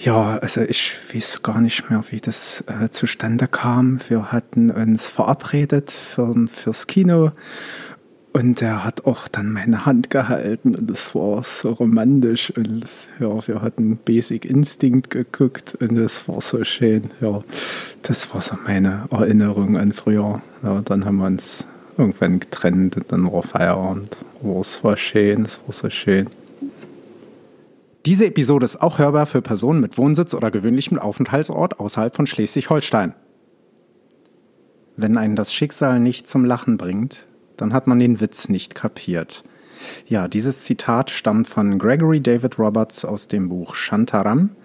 [0.00, 3.98] Ja, also ich weiß gar nicht mehr, wie das äh, zustande kam.
[4.08, 7.32] Wir hatten uns verabredet für, fürs Kino
[8.32, 12.86] und er hat auch dann meine Hand gehalten und es war so romantisch und
[13.18, 17.10] ja, wir hatten Basic Instinct geguckt und es war so schön.
[17.20, 17.42] Ja,
[18.02, 20.40] das war so meine Erinnerung an früher.
[20.62, 24.16] Ja, dann haben wir uns irgendwann getrennt und dann war Feierabend.
[24.44, 26.28] Oh, es war schön, es war so schön.
[28.08, 33.12] Diese Episode ist auch hörbar für Personen mit Wohnsitz oder gewöhnlichem Aufenthaltsort außerhalb von Schleswig-Holstein.
[34.96, 37.26] Wenn einen das Schicksal nicht zum Lachen bringt,
[37.58, 39.44] dann hat man den Witz nicht kapiert.
[40.06, 44.56] Ja, dieses Zitat stammt von Gregory David Roberts aus dem Buch Shantaram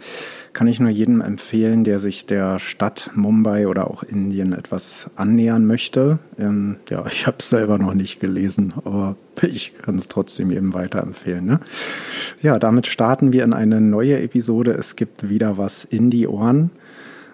[0.54, 5.66] kann ich nur jedem empfehlen, der sich der Stadt Mumbai oder auch Indien etwas annähern
[5.66, 6.20] möchte.
[6.40, 10.74] Ähm, ja, ich habe es selber noch nicht gelesen, aber ich kann es trotzdem jedem
[10.74, 11.46] weiterempfehlen.
[11.46, 11.60] Ne?
[12.42, 14.72] Ja, damit starten wir in eine neue Episode.
[14.72, 16.70] Es gibt wieder was in die Ohren.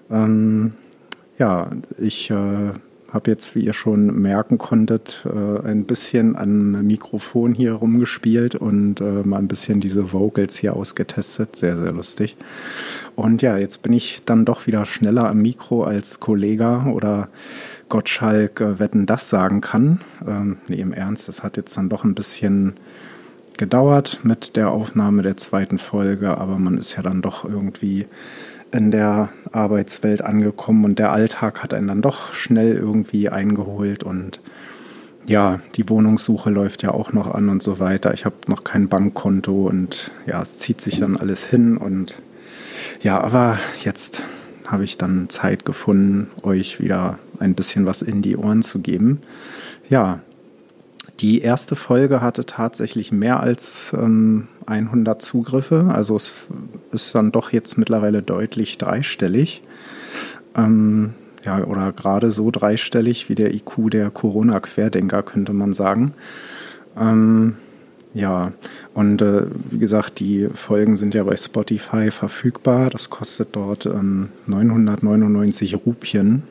[0.09, 0.73] Ähm,
[1.37, 2.71] ja, ich äh,
[3.11, 9.01] habe jetzt, wie ihr schon merken konntet, äh, ein bisschen am Mikrofon hier rumgespielt und
[9.01, 11.55] äh, mal ein bisschen diese Vocals hier ausgetestet.
[11.55, 12.37] Sehr, sehr lustig.
[13.15, 17.29] Und ja, jetzt bin ich dann doch wieder schneller am Mikro als Kollege oder
[17.89, 20.01] Gottschalk äh, Wetten das sagen kann.
[20.27, 22.73] Ähm, nee, im Ernst, das hat jetzt dann doch ein bisschen
[23.57, 28.07] gedauert mit der Aufnahme der zweiten Folge, aber man ist ja dann doch irgendwie
[28.71, 34.39] in der Arbeitswelt angekommen und der Alltag hat einen dann doch schnell irgendwie eingeholt und
[35.25, 38.13] ja, die Wohnungssuche läuft ja auch noch an und so weiter.
[38.13, 42.15] Ich habe noch kein Bankkonto und ja, es zieht sich dann alles hin und
[43.01, 44.23] ja, aber jetzt
[44.65, 49.21] habe ich dann Zeit gefunden, euch wieder ein bisschen was in die Ohren zu geben.
[49.89, 50.19] Ja,
[51.19, 55.91] die erste Folge hatte tatsächlich mehr als ähm, 100 Zugriffe.
[55.93, 56.33] Also es
[56.91, 59.61] ist dann doch jetzt mittlerweile deutlich dreistellig.
[60.55, 66.13] Ähm, ja, oder gerade so dreistellig wie der IQ der Corona-Querdenker, könnte man sagen.
[66.97, 67.55] Ähm,
[68.13, 68.53] ja,
[68.93, 72.89] und äh, wie gesagt, die Folgen sind ja bei Spotify verfügbar.
[72.89, 76.43] Das kostet dort ähm, 999 Rupien.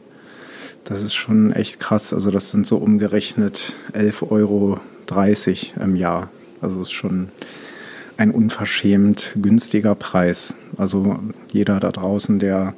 [0.88, 2.14] Das ist schon echt krass.
[2.14, 4.80] Also das sind so umgerechnet 11,30 Euro
[5.84, 6.30] im Jahr.
[6.62, 7.28] Also ist schon
[8.16, 10.54] ein unverschämt günstiger Preis.
[10.78, 11.18] Also
[11.52, 12.72] jeder da draußen, der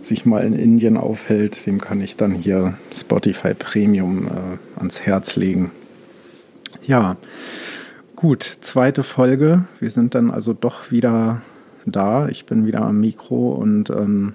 [0.00, 5.34] sich mal in Indien aufhält, dem kann ich dann hier Spotify Premium äh, ans Herz
[5.34, 5.72] legen.
[6.86, 7.16] Ja,
[8.14, 9.64] gut, zweite Folge.
[9.80, 11.42] Wir sind dann also doch wieder
[11.86, 12.28] da.
[12.28, 14.34] Ich bin wieder am Mikro und ähm,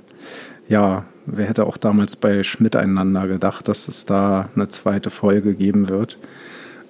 [0.67, 5.53] ja, wer hätte auch damals bei Schmidt einander gedacht, dass es da eine zweite Folge
[5.53, 6.17] geben wird.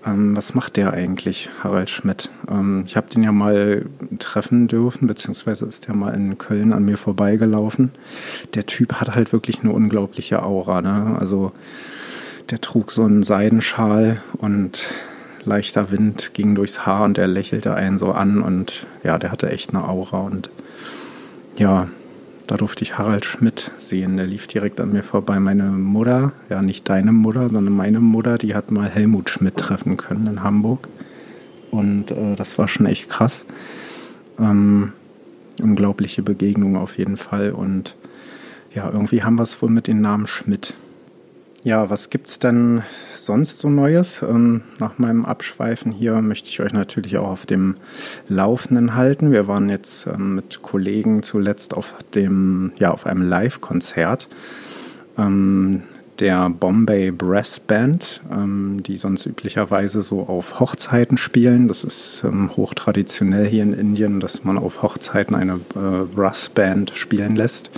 [0.05, 2.29] Ähm, was macht der eigentlich, Harald Schmidt?
[2.49, 3.85] Ähm, ich habe den ja mal
[4.19, 7.91] treffen dürfen, beziehungsweise ist der mal in Köln an mir vorbeigelaufen.
[8.53, 10.81] Der Typ hat halt wirklich eine unglaubliche Aura.
[10.81, 11.15] Ne?
[11.19, 11.51] Also
[12.50, 14.91] der trug so einen Seidenschal und
[15.45, 19.50] leichter Wind ging durchs Haar und er lächelte einen so an und ja, der hatte
[19.51, 20.50] echt eine Aura und
[21.57, 21.88] ja,
[22.48, 24.18] da durfte ich Harald Schmidt sehen.
[24.18, 25.40] Der lief direkt an mir vorbei.
[25.40, 29.98] Meine Mutter, ja nicht deine Mutter, sondern meine Mutter, die hat mal Helmut Schmidt treffen
[29.98, 30.88] können in Hamburg.
[31.72, 33.46] Und äh, das war schon echt krass.
[34.40, 34.94] Ähm,
[35.62, 37.52] unglaubliche Begegnung auf jeden Fall.
[37.52, 37.96] Und
[38.74, 40.74] ja, irgendwie haben wir es wohl mit dem Namen Schmidt.
[41.64, 42.84] Ja, was gibt's denn
[43.25, 44.22] sonst so Neues?
[44.22, 47.75] Ähm, nach meinem Abschweifen hier möchte ich euch natürlich auch auf dem
[48.28, 49.31] Laufenden halten.
[49.31, 54.28] Wir waren jetzt ähm, mit Kollegen zuletzt auf dem, ja, auf einem Live-Konzert
[55.17, 55.83] ähm,
[56.19, 61.67] der Bombay Brass Band, die sonst üblicherweise so auf Hochzeiten spielen.
[61.67, 62.23] Das ist
[62.56, 67.72] hochtraditionell hier in Indien, dass man auf Hochzeiten eine äh, Brass Band spielen lässt.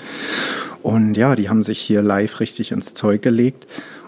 [0.83, 3.67] Und ja, die haben sich hier live richtig ins Zeug gelegt.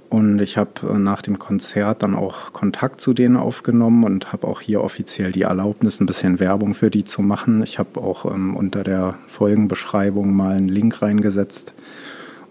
[0.10, 4.48] Und ich habe äh, nach dem Konzert dann auch Kontakt zu denen aufgenommen und habe
[4.48, 7.62] auch hier offiziell die Erlaubnis, ein bisschen Werbung für die zu machen.
[7.64, 11.74] Ich habe auch ähm, unter der Folgenbeschreibung mal einen Link reingesetzt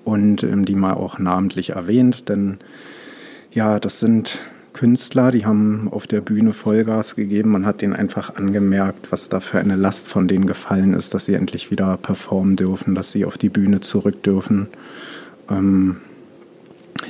[0.04, 2.58] und ähm, die mal auch namentlich erwähnt, denn
[3.50, 4.38] ja, das sind
[4.74, 7.50] Künstler, die haben auf der Bühne Vollgas gegeben.
[7.50, 11.24] Man hat denen einfach angemerkt, was da für eine Last von denen gefallen ist, dass
[11.24, 14.68] sie endlich wieder performen dürfen, dass sie auf die Bühne zurück dürfen.
[15.48, 15.96] Ähm,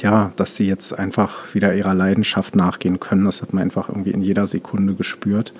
[0.00, 3.24] ja, dass sie jetzt einfach wieder ihrer Leidenschaft nachgehen können.
[3.24, 5.52] Das hat man einfach irgendwie in jeder Sekunde gespürt.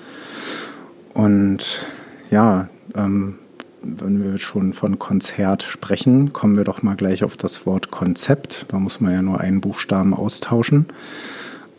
[1.13, 1.85] Und
[2.29, 3.39] ja, ähm,
[3.81, 8.65] wenn wir schon von Konzert sprechen, kommen wir doch mal gleich auf das Wort Konzept.
[8.69, 10.87] Da muss man ja nur einen Buchstaben austauschen.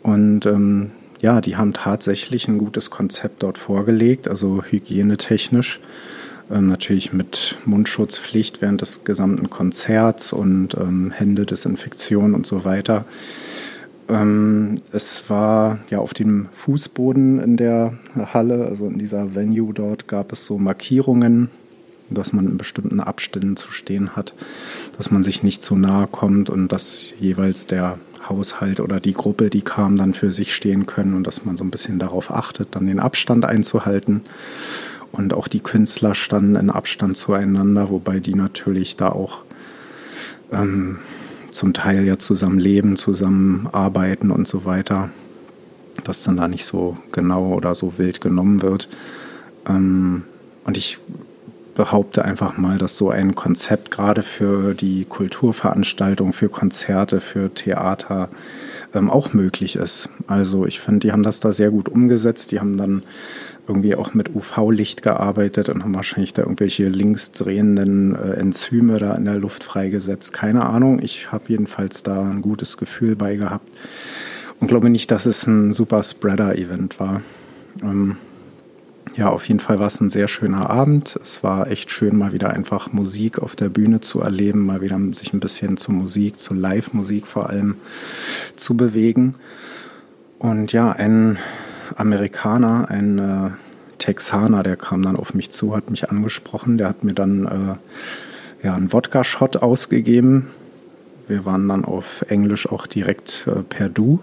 [0.01, 0.91] Und ähm,
[1.21, 5.79] ja, die haben tatsächlich ein gutes Konzept dort vorgelegt, also hygienetechnisch
[6.49, 13.05] natürlich mit Mundschutzpflicht während des gesamten Konzerts und ähm, Händedesinfektion und so weiter.
[14.09, 20.07] Ähm, es war ja auf dem Fußboden in der Halle, also in dieser Venue dort,
[20.07, 21.49] gab es so Markierungen,
[22.09, 24.33] dass man in bestimmten Abständen zu stehen hat,
[24.97, 29.49] dass man sich nicht zu nahe kommt und dass jeweils der Haushalt oder die Gruppe,
[29.49, 32.69] die kam, dann für sich stehen können und dass man so ein bisschen darauf achtet,
[32.75, 34.21] dann den Abstand einzuhalten.
[35.11, 39.43] Und auch die Künstler standen in Abstand zueinander, wobei die natürlich da auch
[40.51, 40.99] ähm,
[41.51, 45.09] zum Teil ja zusammen leben, zusammen arbeiten und so weiter,
[46.03, 48.87] dass dann da nicht so genau oder so wild genommen wird.
[49.67, 50.23] Ähm,
[50.63, 50.99] und ich
[51.75, 58.29] behaupte einfach mal, dass so ein Konzept gerade für die Kulturveranstaltung, für Konzerte, für Theater
[58.93, 60.09] ähm, auch möglich ist.
[60.27, 62.51] Also ich finde, die haben das da sehr gut umgesetzt.
[62.51, 63.03] Die haben dann
[63.67, 69.25] irgendwie auch mit UV-Licht gearbeitet und haben wahrscheinlich da irgendwelche linksdrehenden äh, Enzyme da in
[69.25, 70.33] der Luft freigesetzt.
[70.33, 70.99] Keine Ahnung.
[71.01, 73.69] Ich habe jedenfalls da ein gutes Gefühl bei gehabt
[74.59, 77.21] und glaube nicht, dass es ein super Spreader-Event war.
[77.83, 78.17] Ähm,
[79.15, 81.19] ja, auf jeden Fall war es ein sehr schöner Abend.
[81.21, 84.99] Es war echt schön, mal wieder einfach Musik auf der Bühne zu erleben, mal wieder
[85.13, 87.75] sich ein bisschen zur Musik, zur Live-Musik vor allem
[88.55, 89.35] zu bewegen.
[90.37, 91.37] Und ja, ein
[91.95, 93.49] Amerikaner, ein äh,
[93.97, 98.65] Texaner, der kam dann auf mich zu, hat mich angesprochen, der hat mir dann äh,
[98.65, 100.47] ja, einen Wodka-Shot ausgegeben.
[101.27, 104.19] Wir waren dann auf Englisch auch direkt äh, per Du.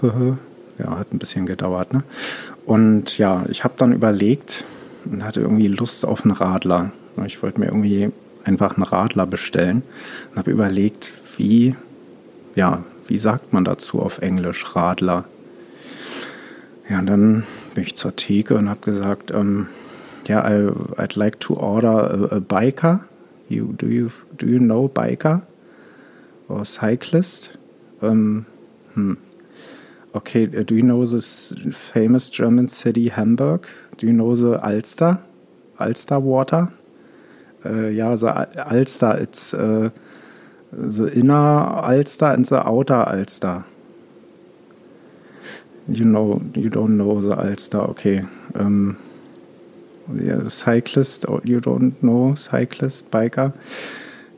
[0.02, 2.02] ja, hat ein bisschen gedauert, ne?
[2.64, 4.64] Und ja, ich habe dann überlegt
[5.04, 6.92] und hatte irgendwie Lust auf einen Radler.
[7.26, 8.10] Ich wollte mir irgendwie
[8.44, 9.82] einfach einen Radler bestellen
[10.30, 11.76] und habe überlegt, wie,
[12.54, 15.24] ja, wie sagt man dazu auf Englisch Radler?
[16.88, 17.44] Ja, und dann
[17.74, 19.68] bin ich zur Theke und habe gesagt, ähm,
[20.28, 23.00] ja, I, I'd like to order a, a biker.
[23.48, 25.42] You, do, you, do you know biker?
[26.48, 27.58] Or cyclist?
[28.00, 28.46] Um,
[28.94, 29.16] hm.
[30.14, 33.66] Okay, uh, do you know this famous German city Hamburg?
[33.96, 35.18] Do you know the Alster?
[35.80, 36.70] Alster water?
[37.64, 39.88] Uh, yeah, the Alster, it's uh,
[40.70, 43.64] the inner Alster and the outer Alster.
[45.88, 48.22] You know, you don't know the Alster, okay.
[48.54, 48.98] Um,
[50.14, 53.54] yeah, cyclist, oh, you don't know cyclist, Biker.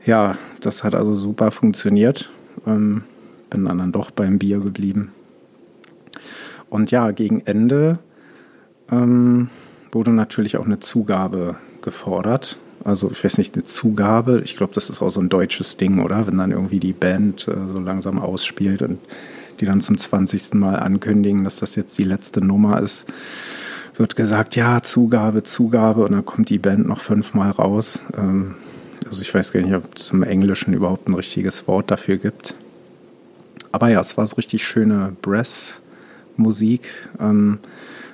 [0.06, 2.30] Ja, das hat also super funktioniert.
[2.64, 3.02] Ähm,
[3.50, 5.12] bin dann, dann doch beim Bier geblieben.
[6.74, 8.00] Und ja, gegen Ende
[8.90, 9.48] ähm,
[9.92, 12.58] wurde natürlich auch eine Zugabe gefordert.
[12.82, 16.00] Also ich weiß nicht, eine Zugabe, ich glaube, das ist auch so ein deutsches Ding,
[16.00, 16.26] oder?
[16.26, 18.98] Wenn dann irgendwie die Band äh, so langsam ausspielt und
[19.60, 20.54] die dann zum 20.
[20.54, 23.06] Mal ankündigen, dass das jetzt die letzte Nummer ist,
[23.94, 28.00] wird gesagt, ja, Zugabe, Zugabe und dann kommt die Band noch fünfmal raus.
[28.18, 28.56] Ähm,
[29.06, 32.56] also ich weiß gar nicht, ob es im Englischen überhaupt ein richtiges Wort dafür gibt.
[33.70, 35.80] Aber ja, es war so richtig schöne Breath
[36.36, 36.88] Musik,
[37.20, 37.58] ähm,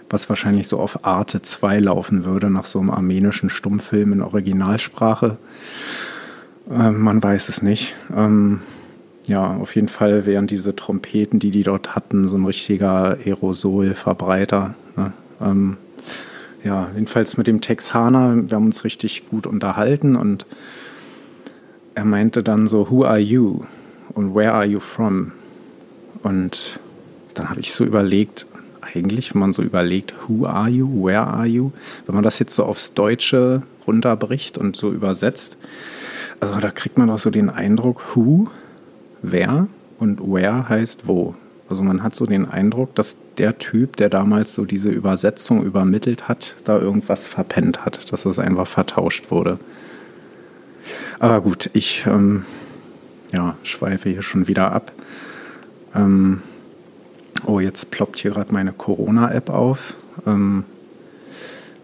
[0.08, 5.36] was wahrscheinlich so auf Arte 2 laufen würde, nach so einem armenischen Stummfilm in Originalsprache.
[6.70, 7.94] Ähm, man weiß es nicht.
[8.14, 8.60] Ähm,
[9.26, 14.74] ja, auf jeden Fall wären diese Trompeten, die die dort hatten, so ein richtiger Aerosolverbreiter.
[14.96, 15.12] Ne?
[15.40, 15.76] Ähm,
[16.64, 20.46] ja, jedenfalls mit dem Texaner, wir haben uns richtig gut unterhalten und
[21.94, 23.62] er meinte dann so, Who are you?
[24.14, 25.32] Und where are you from?
[26.22, 26.80] Und
[27.40, 28.44] dann habe ich so überlegt,
[28.82, 31.72] eigentlich, wenn man so überlegt, who are you, where are you,
[32.04, 35.56] wenn man das jetzt so aufs Deutsche runterbricht und so übersetzt,
[36.38, 38.48] also da kriegt man doch so den Eindruck, who,
[39.22, 39.68] wer
[39.98, 41.34] und where heißt wo.
[41.70, 46.28] Also man hat so den Eindruck, dass der Typ, der damals so diese Übersetzung übermittelt
[46.28, 49.58] hat, da irgendwas verpennt hat, dass es einfach vertauscht wurde.
[51.20, 52.44] Aber gut, ich ähm,
[53.32, 54.92] ja, schweife hier schon wieder ab.
[55.94, 56.42] Ähm,
[57.46, 59.94] Oh, jetzt ploppt hier gerade meine Corona-App auf.
[60.26, 60.64] Ähm,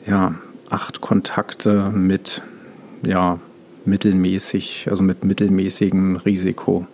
[0.07, 0.35] ja,
[0.69, 2.43] acht Kontakte mit,
[3.05, 3.39] ja,
[3.85, 6.87] mittelmäßig, also mit mittelmäßigem Risiko.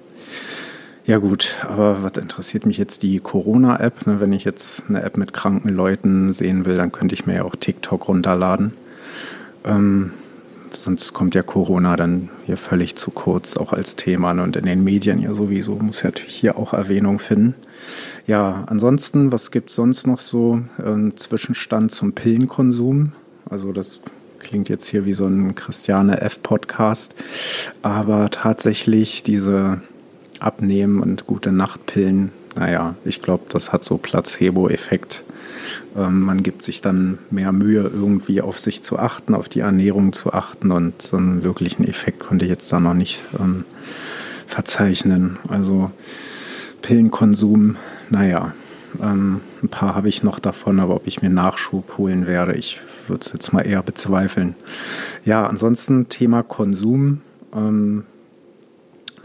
[1.04, 4.06] Ja gut, aber was interessiert mich jetzt die Corona-App?
[4.06, 7.36] Ne, wenn ich jetzt eine App mit kranken Leuten sehen will, dann könnte ich mir
[7.36, 8.74] ja auch TikTok runterladen.
[9.64, 10.12] Ähm,
[10.76, 14.34] sonst kommt ja Corona dann hier völlig zu kurz, auch als Thema.
[14.34, 14.42] Ne?
[14.42, 17.54] Und in den Medien ja sowieso muss ja natürlich hier auch Erwähnung finden.
[18.26, 20.60] Ja, ansonsten, was gibt es sonst noch so?
[20.78, 23.12] Ein Zwischenstand zum Pillenkonsum.
[23.48, 24.00] Also das
[24.38, 27.14] klingt jetzt hier wie so ein Christiane F-Podcast.
[27.82, 29.80] Aber tatsächlich diese
[30.38, 35.24] Abnehmen und gute Nachtpillen, naja, ich glaube, das hat so Placebo-Effekt.
[35.96, 40.12] Ähm, man gibt sich dann mehr Mühe, irgendwie auf sich zu achten, auf die Ernährung
[40.12, 43.64] zu achten und so einen wirklichen Effekt konnte ich jetzt da noch nicht ähm,
[44.46, 45.38] verzeichnen.
[45.48, 45.90] Also
[46.82, 47.76] Pillenkonsum,
[48.10, 48.52] naja,
[49.00, 52.80] ähm, ein paar habe ich noch davon, aber ob ich mir Nachschub holen werde, ich
[53.08, 54.54] würde es jetzt mal eher bezweifeln.
[55.24, 57.22] Ja, ansonsten Thema Konsum.
[57.54, 58.04] Ähm,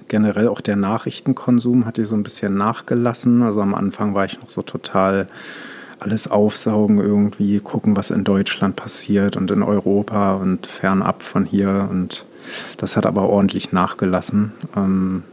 [0.08, 3.42] generell auch der Nachrichtenkonsum hat hier so ein bisschen nachgelassen.
[3.42, 5.28] Also am Anfang war ich noch so total
[6.00, 11.88] alles aufsaugen, irgendwie gucken, was in Deutschland passiert und in Europa und fernab von hier.
[11.90, 12.26] Und
[12.78, 14.54] das hat aber ordentlich nachgelassen.
[14.76, 15.24] Ähm,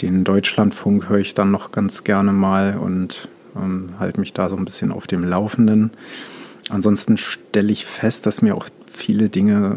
[0.00, 4.56] den Deutschlandfunk höre ich dann noch ganz gerne mal und ähm, halte mich da so
[4.56, 5.92] ein bisschen auf dem Laufenden.
[6.70, 9.76] Ansonsten stelle ich fest, dass mir auch viele Dinge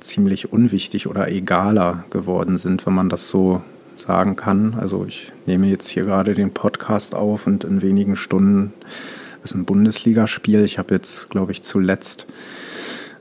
[0.00, 3.62] ziemlich unwichtig oder egaler geworden sind, wenn man das so
[3.96, 4.76] sagen kann.
[4.80, 8.72] Also ich nehme jetzt hier gerade den Podcast auf und in wenigen Stunden
[9.44, 10.64] ist ein Bundesligaspiel.
[10.64, 12.26] Ich habe jetzt, glaube ich, zuletzt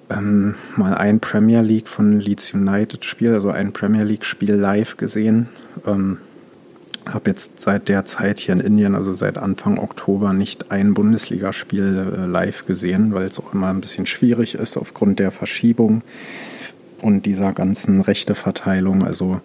[0.10, 4.98] ähm, mal ein Premier League von Leeds United Spiel, also ein Premier League Spiel live
[4.98, 5.50] gesehen.
[5.86, 6.18] Ähm,
[7.14, 12.14] habe jetzt seit der Zeit hier in Indien, also seit Anfang Oktober, nicht ein Bundesligaspiel
[12.18, 16.02] äh, live gesehen, weil es auch immer ein bisschen schwierig ist aufgrund der Verschiebung
[17.02, 19.04] und dieser ganzen Rechteverteilung.
[19.04, 19.42] Also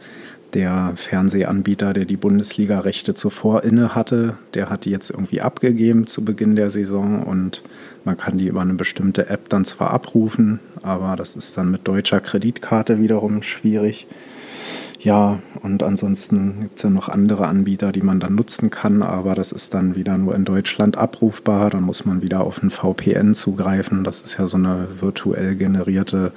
[0.54, 6.24] der Fernsehanbieter, der die Bundesliga-Rechte zuvor inne hatte, der hat die jetzt irgendwie abgegeben zu
[6.24, 7.62] Beginn der Saison und
[8.04, 11.86] man kann die über eine bestimmte App dann zwar abrufen, aber das ist dann mit
[11.86, 14.06] deutscher Kreditkarte wiederum schwierig.
[15.02, 19.34] Ja, und ansonsten gibt es ja noch andere Anbieter, die man dann nutzen kann, aber
[19.34, 21.70] das ist dann wieder nur in Deutschland abrufbar.
[21.70, 24.04] Dann muss man wieder auf ein VPN zugreifen.
[24.04, 26.30] Das ist ja so eine virtuell generierte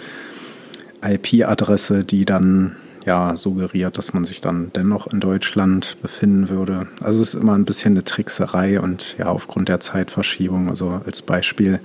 [1.04, 6.88] IP-Adresse, die dann ja suggeriert, dass man sich dann dennoch in Deutschland befinden würde.
[7.02, 11.22] Also es ist immer ein bisschen eine Trickserei und ja, aufgrund der Zeitverschiebung, also als
[11.22, 11.80] Beispiel,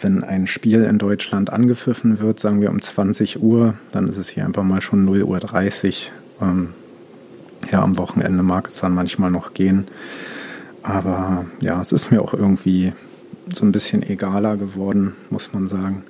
[0.00, 4.28] wenn ein Spiel in Deutschland angepfiffen wird, sagen wir um 20 Uhr, dann ist es
[4.28, 6.48] hier einfach mal schon 0.30 Uhr.
[6.48, 6.68] Ähm,
[7.70, 9.86] ja, am Wochenende mag es dann manchmal noch gehen.
[10.82, 12.92] Aber ja, es ist mir auch irgendwie
[13.52, 16.04] so ein bisschen egaler geworden, muss man sagen.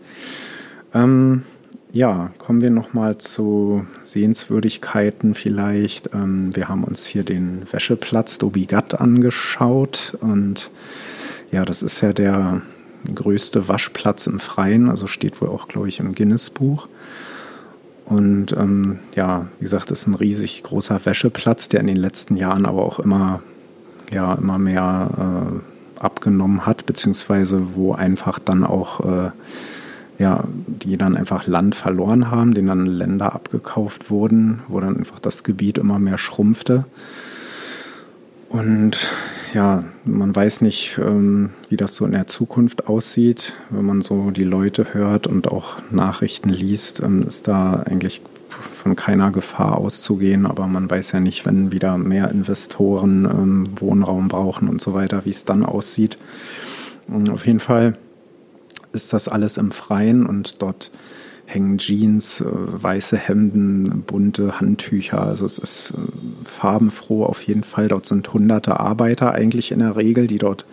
[0.95, 1.43] Ähm,
[1.93, 6.11] ja, kommen wir nochmal zu Sehenswürdigkeiten vielleicht.
[6.15, 10.71] Ähm, wir haben uns hier den Wäscheplatz Dobigat angeschaut und
[11.51, 12.63] ja, das ist ja der
[13.13, 16.89] größte Waschplatz im Freien, also steht wohl auch, glaube ich, im Guinness-Buch.
[18.05, 22.67] Und ähm, ja, wie gesagt, ist ein riesig großer Wäscheplatz, der in den letzten Jahren
[22.67, 23.41] aber auch immer,
[24.13, 25.61] ja, immer mehr
[25.99, 29.31] äh, abgenommen hat, beziehungsweise wo einfach dann auch äh,
[30.21, 35.19] ja, die dann einfach Land verloren haben, denen dann Länder abgekauft wurden, wo dann einfach
[35.19, 36.85] das Gebiet immer mehr schrumpfte.
[38.51, 39.11] Und
[39.55, 43.55] ja, man weiß nicht, ähm, wie das so in der Zukunft aussieht.
[43.71, 48.21] Wenn man so die Leute hört und auch Nachrichten liest, ähm, ist da eigentlich
[48.75, 50.45] von keiner Gefahr auszugehen.
[50.45, 55.25] Aber man weiß ja nicht, wenn wieder mehr Investoren ähm, Wohnraum brauchen und so weiter,
[55.25, 56.19] wie es dann aussieht.
[57.09, 57.97] Und auf jeden Fall
[58.93, 60.91] ist das alles im Freien und dort
[61.47, 65.21] hängen Jeans, äh, weiße Hemden, bunte Handtücher.
[65.23, 67.89] Also es ist äh, farbenfroh auf jeden Fall.
[67.89, 70.65] Dort sind hunderte Arbeiter eigentlich in der Regel, die dort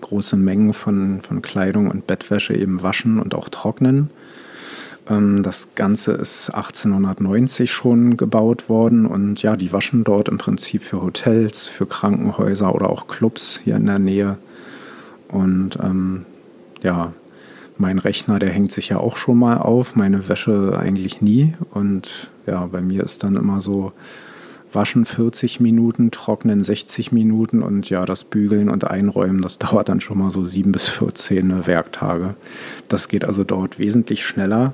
[0.00, 4.10] große Mengen von, von Kleidung und Bettwäsche eben waschen und auch trocknen.
[5.08, 10.84] Ähm, das Ganze ist 1890 schon gebaut worden und ja, die waschen dort im Prinzip
[10.84, 14.38] für Hotels, für Krankenhäuser oder auch Clubs hier in der Nähe.
[15.28, 16.26] Und ähm,
[16.82, 17.12] ja,
[17.82, 21.54] mein Rechner, der hängt sich ja auch schon mal auf, meine Wäsche eigentlich nie.
[21.72, 23.92] Und ja, bei mir ist dann immer so,
[24.72, 30.00] waschen 40 Minuten, trocknen 60 Minuten und ja, das Bügeln und Einräumen, das dauert dann
[30.00, 32.36] schon mal so 7 bis 14 Werktage.
[32.88, 34.72] Das geht also dort wesentlich schneller.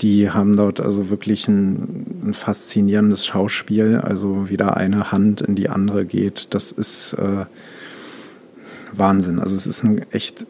[0.00, 4.00] Die haben dort also wirklich ein, ein faszinierendes Schauspiel.
[4.02, 7.44] Also wie da eine Hand in die andere geht, das ist äh,
[8.92, 9.38] Wahnsinn.
[9.38, 10.46] Also es ist ein echt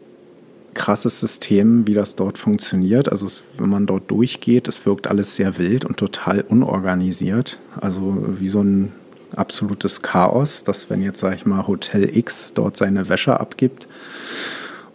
[0.75, 3.11] krasses System, wie das dort funktioniert.
[3.11, 7.57] Also es, wenn man dort durchgeht, es wirkt alles sehr wild und total unorganisiert.
[7.79, 8.91] Also wie so ein
[9.35, 13.87] absolutes Chaos, dass wenn jetzt, sage ich mal, Hotel X dort seine Wäsche abgibt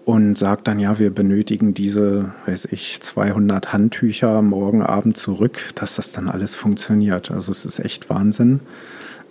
[0.05, 5.97] und sagt dann, ja, wir benötigen diese, weiß ich, 200 Handtücher morgen Abend zurück, dass
[5.97, 7.31] das dann alles funktioniert.
[7.31, 8.61] Also es ist echt Wahnsinn.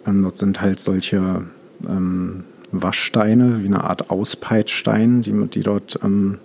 [0.06, 1.46] Ähm, dort sind halt solche
[1.88, 6.40] ähm, Waschsteine, wie eine Art Auspeitstein, die, die dort ähm,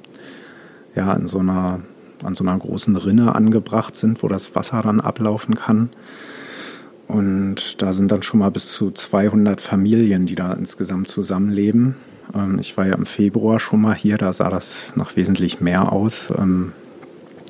[0.95, 1.81] ja, in so einer,
[2.23, 5.90] an so einer großen Rinne angebracht sind, wo das Wasser dann ablaufen kann.
[7.07, 11.97] Und da sind dann schon mal bis zu 200 Familien, die da insgesamt zusammenleben.
[12.35, 15.93] Ähm, ich war ja im Februar schon mal hier, da sah das noch wesentlich mehr
[15.93, 16.33] aus.
[16.37, 16.73] Ähm,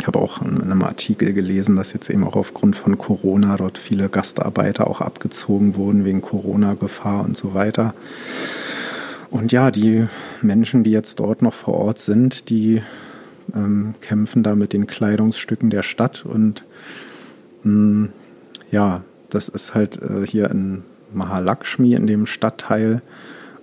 [0.00, 3.78] ich habe auch in einem Artikel gelesen, dass jetzt eben auch aufgrund von Corona dort
[3.78, 7.95] viele Gastarbeiter auch abgezogen wurden wegen Corona-Gefahr und so weiter.
[9.35, 10.07] Und ja, die
[10.43, 12.83] Menschen, die jetzt dort noch vor Ort sind, die
[13.53, 16.25] ähm, kämpfen da mit den Kleidungsstücken der Stadt.
[16.25, 16.62] Und
[17.64, 18.12] mh, hm,
[18.71, 23.03] ja, das ist halt äh, hier in Mahalakshmi, in dem Stadtteil.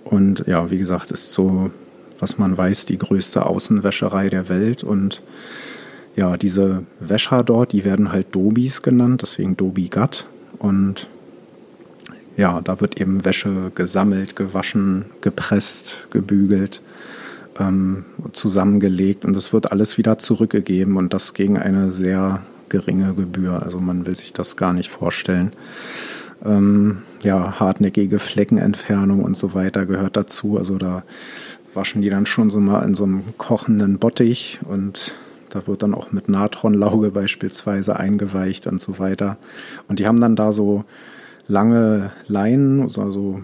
[0.04, 1.70] Und ja, wie gesagt, ist so,
[2.18, 4.84] was man weiß, die größte Außenwäscherei der Welt.
[4.84, 5.22] Und
[6.16, 10.26] ja, diese Wäscher dort, die werden halt Dobis genannt, deswegen Dobi Gat.
[10.58, 11.08] Und
[12.36, 16.80] ja, da wird eben Wäsche gesammelt, gewaschen, gepresst, gebügelt,
[17.58, 23.62] ähm, zusammengelegt und es wird alles wieder zurückgegeben und das gegen eine sehr geringe Gebühr.
[23.62, 25.52] Also man will sich das gar nicht vorstellen.
[26.44, 30.56] Ähm, ja, hartnäckige Fleckenentfernung und so weiter gehört dazu.
[30.56, 31.04] Also da
[31.74, 35.14] waschen die dann schon so mal in so einem kochenden Bottich und
[35.50, 39.36] da wird dann auch mit Natronlauge beispielsweise eingeweicht und so weiter.
[39.86, 40.84] Und die haben dann da so
[41.48, 43.40] lange Leinen, also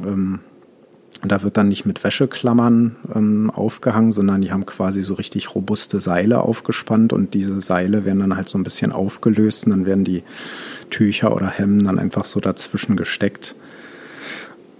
[0.00, 0.40] ähm,
[1.26, 6.00] da wird dann nicht mit Wäscheklammern ähm, aufgehangen, sondern die haben quasi so richtig robuste
[6.00, 10.04] Seile aufgespannt und diese Seile werden dann halt so ein bisschen aufgelöst und dann werden
[10.04, 10.22] die
[10.90, 13.54] Tücher oder Hemden dann einfach so dazwischen gesteckt.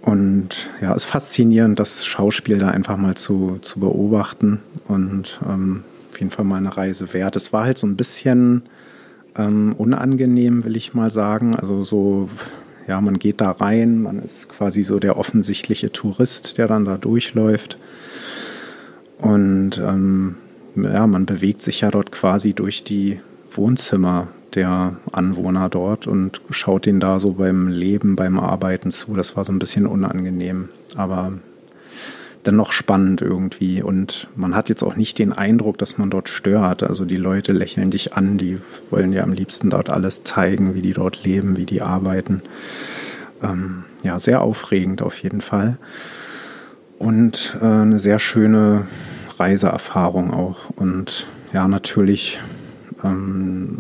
[0.02, 5.84] Und ja, es ist faszinierend, das Schauspiel da einfach mal zu, zu beobachten und ähm,
[6.10, 7.36] auf jeden Fall mal eine Reise wert.
[7.36, 8.64] Es war halt so ein bisschen
[9.36, 11.54] ähm, unangenehm, will ich mal sagen.
[11.54, 12.28] Also so,
[12.86, 16.96] ja, man geht da rein, man ist quasi so der offensichtliche Tourist, der dann da
[16.96, 17.76] durchläuft.
[19.18, 20.36] Und ähm,
[20.76, 26.86] ja, man bewegt sich ja dort quasi durch die Wohnzimmer der Anwohner dort und schaut
[26.86, 29.14] ihnen da so beim Leben, beim Arbeiten zu.
[29.14, 30.68] Das war so ein bisschen unangenehm.
[30.96, 31.32] Aber
[32.46, 33.82] dennoch spannend irgendwie.
[33.82, 36.82] Und man hat jetzt auch nicht den Eindruck, dass man dort stört.
[36.82, 38.58] Also die Leute lächeln dich an, die
[38.90, 42.42] wollen dir am liebsten dort alles zeigen, wie die dort leben, wie die arbeiten.
[43.42, 45.78] Ähm, ja, sehr aufregend auf jeden Fall.
[46.98, 48.86] Und äh, eine sehr schöne
[49.38, 50.70] Reiseerfahrung auch.
[50.76, 52.40] Und ja, natürlich
[53.02, 53.78] ähm,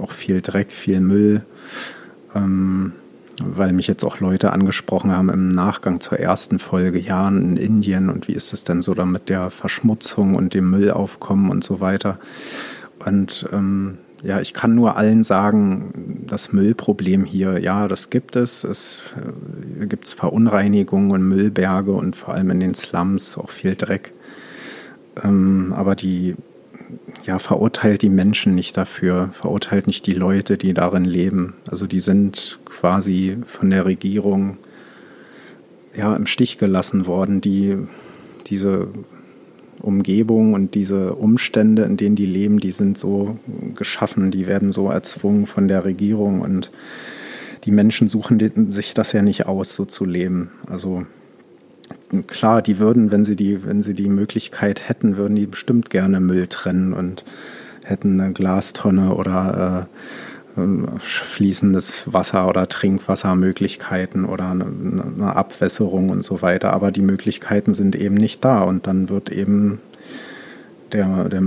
[0.00, 1.42] auch viel Dreck, viel Müll.
[2.34, 2.92] Ähm,
[3.44, 8.10] weil mich jetzt auch Leute angesprochen haben im Nachgang zur ersten Folge, ja, in Indien
[8.10, 11.80] und wie ist es denn so da mit der Verschmutzung und dem Müllaufkommen und so
[11.80, 12.18] weiter.
[13.04, 18.62] Und ähm, ja, ich kann nur allen sagen, das Müllproblem hier, ja, das gibt es.
[18.62, 19.02] Es
[19.80, 24.12] äh, gibt Verunreinigungen und Müllberge und vor allem in den Slums auch viel Dreck.
[25.22, 26.36] Ähm, aber die
[27.24, 31.54] ja, verurteilt die Menschen nicht dafür, verurteilt nicht die Leute, die darin leben.
[31.70, 34.58] Also die sind quasi von der Regierung
[35.96, 37.76] ja, im Stich gelassen worden, die
[38.46, 38.88] diese
[39.80, 43.38] Umgebung und diese Umstände, in denen die leben, die sind so
[43.74, 46.70] geschaffen, die werden so erzwungen von der Regierung und
[47.64, 50.50] die Menschen suchen sich das ja nicht aus, so zu leben.
[50.68, 51.04] Also
[52.26, 56.20] klar, die würden, wenn sie die, wenn sie die Möglichkeit hätten, würden die bestimmt gerne
[56.20, 57.24] Müll trennen und
[57.84, 59.88] hätten eine Glastonne oder
[60.56, 66.72] äh, fließendes Wasser oder Trinkwassermöglichkeiten oder eine, eine Abwässerung und so weiter.
[66.72, 69.80] Aber die Möglichkeiten sind eben nicht da und dann wird eben
[70.92, 71.42] der, der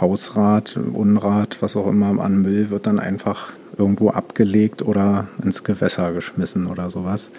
[0.00, 6.12] Hausrat, Unrat, was auch immer an Müll wird dann einfach irgendwo abgelegt oder ins Gewässer
[6.12, 7.30] geschmissen oder sowas.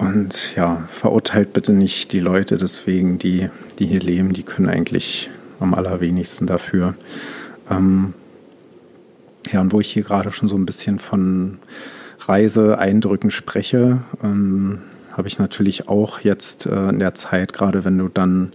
[0.00, 5.28] Und ja, verurteilt bitte nicht die Leute deswegen, die, die hier leben, die können eigentlich
[5.60, 6.94] am allerwenigsten dafür.
[7.70, 8.14] Ähm,
[9.52, 11.58] ja, und wo ich hier gerade schon so ein bisschen von
[12.20, 14.80] Reiseeindrücken spreche, ähm,
[15.12, 18.52] habe ich natürlich auch jetzt äh, in der Zeit, gerade wenn du dann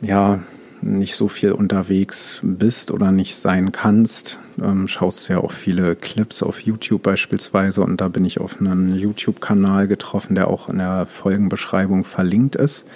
[0.00, 0.40] ja
[0.82, 5.96] nicht so viel unterwegs bist oder nicht sein kannst, ähm, schaust du ja auch viele
[5.96, 10.78] Clips auf YouTube beispielsweise und da bin ich auf einen YouTube-Kanal getroffen, der auch in
[10.78, 12.86] der Folgenbeschreibung verlinkt ist.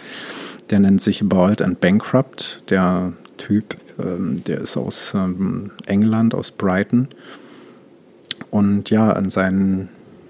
[0.71, 2.63] Der nennt sich Bald and Bankrupt.
[2.71, 7.09] Der Typ, ähm, der ist aus ähm, England, aus Brighton.
[8.51, 9.89] Und ja, in seinem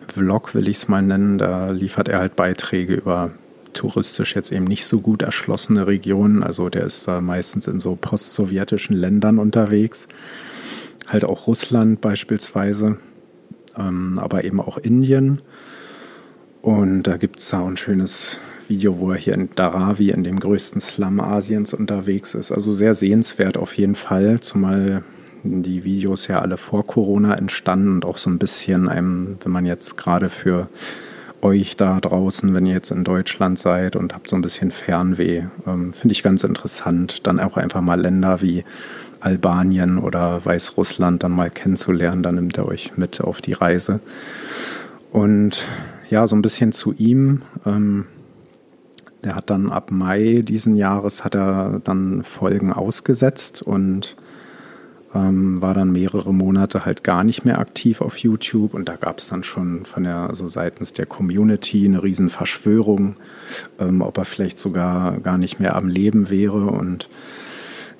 [0.08, 3.30] Vlog will ich es mal nennen, da liefert er halt Beiträge über
[3.74, 6.42] touristisch jetzt eben nicht so gut erschlossene Regionen.
[6.42, 10.08] Also der ist da meistens in so postsowjetischen Ländern unterwegs.
[11.06, 12.98] Halt auch Russland beispielsweise,
[13.76, 15.42] ähm, aber eben auch Indien.
[16.62, 20.40] Und da gibt es da ein schönes Video, wo er hier in Dharavi, in dem
[20.40, 22.52] größten Slum Asiens, unterwegs ist.
[22.52, 25.04] Also sehr sehenswert auf jeden Fall, zumal
[25.42, 29.66] die Videos ja alle vor Corona entstanden und auch so ein bisschen einem, wenn man
[29.66, 30.68] jetzt gerade für
[31.44, 35.44] euch da draußen, wenn ihr jetzt in Deutschland seid und habt so ein bisschen Fernweh,
[35.66, 38.64] ähm, finde ich ganz interessant, dann auch einfach mal Länder wie
[39.20, 44.00] Albanien oder Weißrussland dann mal kennenzulernen, dann nimmt er euch mit auf die Reise.
[45.12, 45.66] Und
[46.10, 47.42] ja, so ein bisschen zu ihm.
[47.64, 48.06] Ähm,
[49.22, 54.16] der hat dann ab Mai diesen Jahres hat er dann Folgen ausgesetzt und
[55.14, 59.18] ähm, war dann mehrere Monate halt gar nicht mehr aktiv auf YouTube und da gab
[59.18, 63.16] es dann schon von der, so seitens der Community eine riesen Verschwörung,
[63.78, 67.08] ähm, ob er vielleicht sogar gar nicht mehr am Leben wäre und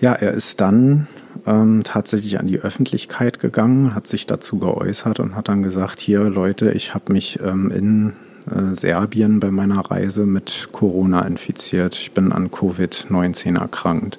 [0.01, 1.07] ja, er ist dann
[1.47, 6.25] ähm, tatsächlich an die Öffentlichkeit gegangen, hat sich dazu geäußert und hat dann gesagt, hier
[6.25, 8.13] Leute, ich habe mich ähm, in
[8.51, 11.97] äh, Serbien bei meiner Reise mit Corona infiziert.
[11.97, 14.19] Ich bin an Covid-19 erkrankt.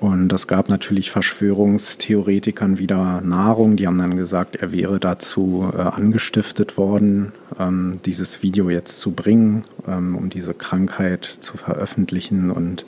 [0.00, 3.76] Und das gab natürlich Verschwörungstheoretikern wieder Nahrung.
[3.76, 9.10] Die haben dann gesagt, er wäre dazu äh, angestiftet worden, ähm, dieses Video jetzt zu
[9.10, 12.50] bringen, ähm, um diese Krankheit zu veröffentlichen.
[12.50, 12.86] Und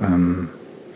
[0.00, 0.48] ähm,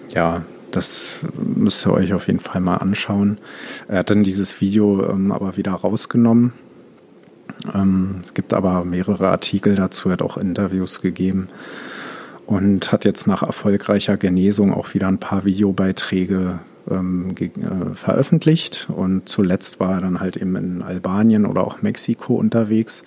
[0.09, 3.39] ja, das müsst ihr euch auf jeden Fall mal anschauen.
[3.87, 6.55] Er hat dann dieses Video ähm, aber wieder rausgenommen.
[7.73, 11.47] Ähm, es gibt aber mehrere Artikel dazu, er hat auch Interviews gegeben
[12.51, 16.59] und hat jetzt nach erfolgreicher Genesung auch wieder ein paar Videobeiträge
[16.91, 18.89] ähm, äh, veröffentlicht.
[18.91, 23.05] Und zuletzt war er dann halt eben in Albanien oder auch Mexiko unterwegs.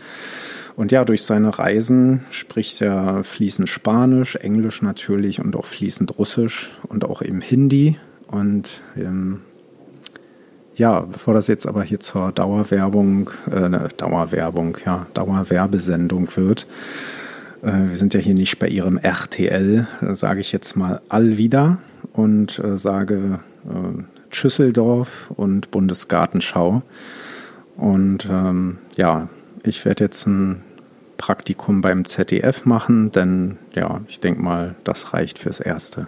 [0.77, 6.71] Und ja, durch seine Reisen spricht er fließend Spanisch, Englisch natürlich und auch fließend Russisch
[6.87, 7.97] und auch eben Hindi.
[8.27, 9.41] Und ähm,
[10.73, 16.65] ja, bevor das jetzt aber hier zur Dauerwerbung, äh, ne, Dauerwerbung, ja, Dauerwerbesendung wird,
[17.63, 21.77] wir sind ja hier nicht bei Ihrem RTL, äh, sage ich jetzt mal all wieder
[22.11, 26.81] und äh, sage äh, Schüsseldorf und Bundesgartenschau.
[27.77, 29.29] Und ähm, ja,
[29.63, 30.61] ich werde jetzt ein
[31.17, 36.07] Praktikum beim ZDF machen, denn ja, ich denke mal, das reicht fürs Erste.